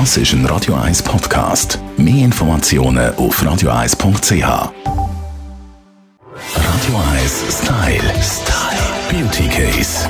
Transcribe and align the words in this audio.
Das 0.00 0.16
ist 0.16 0.32
ein 0.32 0.44
Radio 0.46 0.74
1 0.74 1.04
Podcast. 1.04 1.78
Mehr 1.96 2.24
Informationen 2.24 3.14
auf 3.14 3.40
radio1.ch. 3.40 4.32
Radio 4.32 4.72
1 7.12 7.62
Style. 7.62 8.02
Style. 8.20 8.82
Beauty 9.08 9.46
Case. 9.46 10.08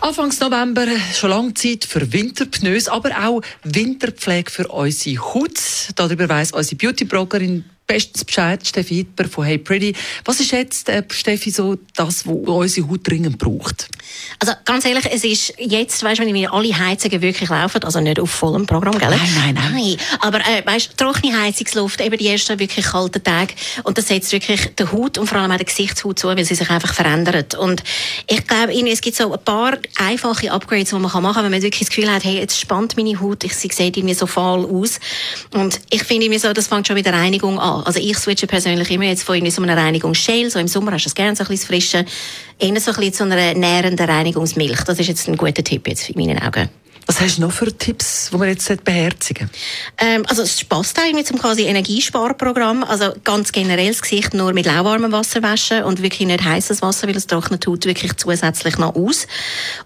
Anfangs 0.00 0.40
November 0.40 0.86
schon 1.14 1.30
lange 1.30 1.54
Zeit 1.54 1.84
für 1.84 2.12
Winterpneus, 2.12 2.88
aber 2.88 3.10
auch 3.24 3.42
Winterpflege 3.62 4.50
für 4.50 4.66
unsere 4.66 5.22
Haut. 5.22 5.92
Darüber 5.94 6.28
weiss 6.28 6.50
unsere 6.50 6.74
Beauty-Bloggerin 6.74 7.64
bestens 7.90 8.24
Bescheid, 8.24 8.64
Steffi 8.64 8.94
Hitler 8.94 9.28
von 9.28 9.44
Hey 9.44 9.58
Pretty. 9.58 9.94
Was 10.24 10.38
ist 10.38 10.52
jetzt, 10.52 10.88
äh, 10.88 11.02
Steffi, 11.10 11.50
so 11.50 11.76
das, 11.96 12.24
was 12.24 12.34
unsere 12.46 12.88
Haut 12.88 13.00
dringend 13.08 13.38
braucht? 13.38 13.88
Also 14.38 14.52
ganz 14.64 14.84
ehrlich, 14.84 15.06
es 15.10 15.24
ist 15.24 15.54
jetzt, 15.58 16.02
weißt 16.02 16.20
du, 16.20 16.26
wenn 16.26 16.34
wir 16.34 16.52
alle 16.52 16.76
Heizungen 16.76 17.20
wirklich 17.20 17.48
laufen, 17.50 17.82
also 17.82 18.00
nicht 18.00 18.20
auf 18.20 18.30
vollem 18.30 18.66
Programm, 18.66 18.96
gell? 18.96 19.10
Nein, 19.10 19.20
nein, 19.34 19.54
nein. 19.54 19.72
nein. 19.74 19.96
Aber 20.20 20.38
äh, 20.38 20.64
weißt, 20.64 20.96
trockene 20.96 21.36
Heizungsluft, 21.40 22.00
eben 22.00 22.16
die 22.16 22.28
ersten 22.28 22.58
wirklich 22.60 22.86
kalten 22.86 23.22
Tage 23.24 23.54
und 23.82 23.98
das 23.98 24.06
setzt 24.06 24.30
wirklich 24.32 24.74
der 24.76 24.92
Haut 24.92 25.18
und 25.18 25.26
vor 25.26 25.38
allem 25.38 25.50
auch 25.50 25.56
der 25.56 25.66
Gesichtshaut 25.66 26.18
zu, 26.18 26.28
weil 26.28 26.44
sie 26.44 26.54
sich 26.54 26.70
einfach 26.70 26.94
verändert. 26.94 27.56
Und 27.56 27.82
ich 28.28 28.46
glaube, 28.46 28.72
es 28.88 29.00
gibt 29.00 29.16
so 29.16 29.32
ein 29.32 29.44
paar 29.44 29.78
einfache 29.96 30.52
Upgrades, 30.52 30.90
die 30.90 30.94
man 30.94 31.02
machen 31.02 31.24
kann, 31.24 31.44
wenn 31.44 31.50
man 31.50 31.62
wirklich 31.62 31.88
das 31.88 31.90
Gefühl 31.90 32.12
hat, 32.12 32.24
hey, 32.24 32.38
jetzt 32.38 32.58
spannt 32.58 32.96
meine 32.96 33.20
Haut, 33.20 33.42
ich, 33.42 33.54
sie 33.54 33.68
sieht 33.68 33.96
irgendwie 33.96 34.14
so 34.14 34.26
fahl 34.26 34.64
aus. 34.64 35.00
Und 35.52 35.80
ich 35.90 36.04
finde 36.04 36.28
mir 36.28 36.38
so, 36.38 36.52
das 36.52 36.68
fängt 36.68 36.86
schon 36.86 36.94
mit 36.94 37.06
der 37.06 37.14
Reinigung 37.14 37.58
an. 37.58 37.79
Also 37.84 38.00
ich 38.00 38.16
switche 38.18 38.46
persönlich 38.46 38.90
immer 38.90 39.04
jetzt 39.04 39.22
von 39.22 39.34
irgendwie 39.34 39.50
so 39.50 39.62
einer 39.62 39.76
Reinigungsshell, 39.76 40.50
so 40.50 40.58
im 40.58 40.68
Sommer 40.68 40.92
hast 40.92 41.04
du 41.04 41.08
es 41.08 41.14
gerne 41.14 41.36
so 41.36 41.44
ein 41.44 41.48
bisschen 41.48 41.68
frische, 41.68 42.04
eher 42.58 42.80
so 42.80 42.90
ein 42.92 42.96
bisschen 42.96 43.12
zu 43.12 43.24
einer 43.24 43.54
nährenden 43.54 44.08
Reinigungsmilch. 44.08 44.82
Das 44.84 44.98
ist 44.98 45.08
jetzt 45.08 45.28
ein 45.28 45.36
guter 45.36 45.64
Tipp 45.64 45.86
jetzt 45.88 46.10
in 46.10 46.18
meinen 46.18 46.40
Augen. 46.42 46.68
Was 47.10 47.20
hast 47.20 47.38
du 47.38 47.40
noch 47.40 47.50
für 47.50 47.76
Tipps, 47.76 48.30
die 48.32 48.36
man 48.36 48.48
jetzt 48.48 48.84
beherzigen 48.84 49.50
ähm, 49.98 50.24
Also 50.28 50.42
es 50.42 50.64
auch 50.70 51.12
mit 51.12 51.26
zum 51.26 51.40
quasi 51.40 51.62
Energiesparprogramm. 51.62 52.84
Also 52.84 53.12
ganz 53.24 53.50
generell 53.50 53.88
das 53.88 54.00
Gesicht 54.00 54.32
nur 54.32 54.52
mit 54.52 54.64
lauwarmem 54.64 55.10
Wasser 55.10 55.42
waschen 55.42 55.82
und 55.82 56.02
wirklich 56.02 56.28
nicht 56.28 56.44
heißes 56.44 56.82
Wasser, 56.82 57.08
weil 57.08 57.16
es 57.16 57.26
trocknet 57.26 57.64
tut 57.64 57.84
wirklich 57.84 58.16
zusätzlich 58.16 58.78
noch 58.78 58.94
aus. 58.94 59.26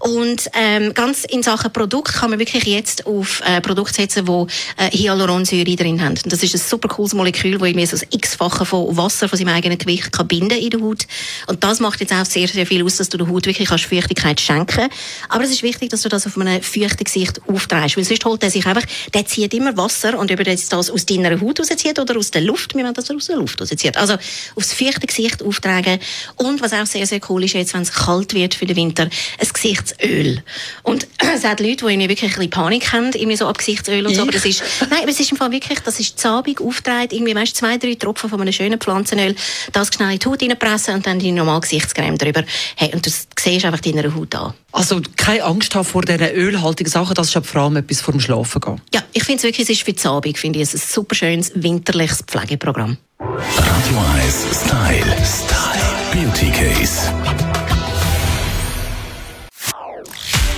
Und 0.00 0.50
ähm, 0.52 0.92
ganz 0.92 1.24
in 1.24 1.42
Sachen 1.42 1.72
Produkt 1.72 2.12
kann 2.12 2.28
man 2.28 2.38
wirklich 2.38 2.64
jetzt 2.64 3.06
auf 3.06 3.40
äh, 3.46 3.62
Produkte 3.62 3.94
setzen, 3.94 4.26
die 4.26 4.46
äh, 4.76 4.90
Hyaluronsäure 4.90 5.76
drin 5.76 6.02
haben. 6.02 6.18
Und 6.22 6.30
das 6.30 6.42
ist 6.42 6.54
ein 6.54 6.60
super 6.60 6.88
cooles 6.88 7.14
Molekül, 7.14 7.56
das 7.56 7.66
irgendwie 7.66 7.86
so 7.86 8.04
x-fache 8.10 8.66
von 8.66 8.94
Wasser 8.98 9.30
von 9.30 9.38
seinem 9.38 9.54
eigenen 9.54 9.78
Gewicht 9.78 10.12
kann 10.12 10.28
binden 10.28 10.58
in 10.58 10.68
der 10.68 10.80
Haut. 10.82 11.06
Und 11.46 11.64
das 11.64 11.80
macht 11.80 12.00
jetzt 12.00 12.12
auch 12.12 12.26
sehr, 12.26 12.48
sehr 12.48 12.66
viel 12.66 12.84
aus, 12.84 12.98
dass 12.98 13.08
du 13.08 13.16
der 13.16 13.28
Haut 13.28 13.46
wirklich 13.46 13.70
Feuchtigkeit 13.70 14.38
schenken 14.42 14.66
kannst. 14.66 14.96
Aber 15.30 15.44
es 15.44 15.50
ist 15.50 15.62
wichtig, 15.62 15.88
dass 15.88 16.02
du 16.02 16.10
das 16.10 16.26
auf 16.26 16.36
einem 16.36 16.60
feuchten 16.60 17.13
Gesicht 17.14 17.40
aufträgst. 17.48 17.96
Weil 17.96 18.04
sonst 18.04 18.24
holt 18.24 18.42
er 18.42 18.50
sich 18.50 18.66
einfach, 18.66 18.84
der 19.12 19.26
zieht 19.26 19.54
immer 19.54 19.76
Wasser 19.76 20.18
und 20.18 20.30
ob 20.30 20.38
er 20.38 20.44
das 20.44 20.72
aus 20.72 21.06
deiner 21.06 21.40
Haut 21.40 21.60
rauszieht 21.60 21.98
oder 21.98 22.16
aus 22.16 22.30
der 22.30 22.42
Luft, 22.42 22.74
wir 22.74 22.84
wollen 22.84 22.94
das 22.94 23.10
aus 23.10 23.26
der 23.26 23.36
Luft 23.36 23.60
rauszieht. 23.60 23.96
Also 23.96 24.16
aufs 24.56 24.72
feuchte 24.72 25.06
Gesicht 25.06 25.42
auftragen. 25.42 25.98
Und 26.36 26.60
was 26.60 26.72
auch 26.72 26.86
sehr, 26.86 27.06
sehr 27.06 27.20
cool 27.28 27.44
ist 27.44 27.54
jetzt, 27.54 27.74
wenn 27.74 27.82
es 27.82 27.92
kalt 27.92 28.34
wird 28.34 28.54
für 28.54 28.66
den 28.66 28.76
Winter, 28.76 29.04
ein 29.04 29.48
Gesichtsöl. 29.52 30.42
Und 30.82 31.06
es 31.34 31.44
hat 31.44 31.60
Leute, 31.60 31.86
die 31.86 31.92
irgendwie 31.92 32.08
wirklich 32.08 32.32
ein 32.32 32.36
bisschen 32.36 32.50
Panik 32.50 32.92
haben, 32.92 33.12
irgendwie 33.12 33.36
so 33.36 33.46
ab 33.46 33.58
Gesichtsöl 33.58 34.06
und 34.06 34.14
so, 34.14 34.22
aber 34.22 34.32
das 34.32 34.44
ist, 34.44 34.62
nein, 34.90 35.00
aber 35.02 35.10
es 35.10 35.20
ist 35.20 35.30
im 35.30 35.38
Fall 35.38 35.52
wirklich, 35.52 35.80
das 35.80 36.00
ist 36.00 36.18
zabig 36.18 36.60
auftragen, 36.60 37.08
irgendwie, 37.10 37.34
weißt, 37.34 37.56
zwei, 37.56 37.78
drei 37.78 37.94
Tropfen 37.94 38.30
von 38.30 38.40
einem 38.40 38.52
schönen 38.52 38.78
Pflanzenöl, 38.78 39.34
das 39.72 39.88
schnell 39.94 40.12
in 40.12 40.18
die 40.18 40.26
Haut 40.26 40.42
reinpressen 40.42 40.94
und 40.94 41.06
dann 41.06 41.18
die 41.18 41.32
normale 41.32 41.60
Gesichtscreme 41.60 42.18
drüber. 42.18 42.44
Hey, 42.76 42.90
und 42.92 43.04
du 43.06 43.10
siehst 43.10 43.64
einfach 43.64 43.80
deiner 43.80 44.14
Haut 44.14 44.34
an. 44.34 44.54
Also 44.72 45.00
keine 45.16 45.44
Angst 45.44 45.74
haben 45.76 45.84
vor 45.84 46.02
diesen 46.02 46.30
ölhaltigen 46.30 46.90
Sachen, 46.90 47.03
das 47.12 47.34
ist 47.34 47.46
vor 47.46 47.62
allem 47.62 47.76
etwas 47.76 48.00
vor 48.00 48.12
dem 48.12 48.20
Schlafen 48.20 48.60
gehen. 48.60 48.80
Ja, 48.94 49.02
ich 49.12 49.24
finde 49.24 49.38
es 49.38 49.42
wirklich, 49.42 49.68
es 49.68 49.76
ist 49.76 49.82
für 49.82 49.92
die 49.92 50.06
Abend, 50.06 50.38
finde 50.38 50.60
ich, 50.60 50.62
es 50.62 50.74
ein 50.74 50.80
super 50.80 51.14
schönes 51.14 51.52
winterliches 51.54 52.22
Pflegeprogramm. 52.22 52.96
Radio 53.18 53.98
1 54.24 54.46
Style. 54.64 55.16
Style. 55.24 55.74
Beauty 56.12 56.50
Case. 56.50 57.12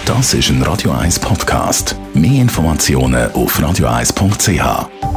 Das 0.05 0.35
ist 0.35 0.51
ein 0.51 0.63
Radio 0.63 0.93
1 0.93 1.19
Podcast. 1.19 1.97
Mehr 2.15 2.43
Informationen 2.43 3.33
auf 3.33 3.59
radio1.ch. 3.59 5.16